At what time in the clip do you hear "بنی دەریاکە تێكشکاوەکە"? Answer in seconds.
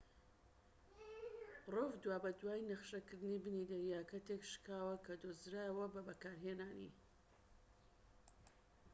3.43-5.13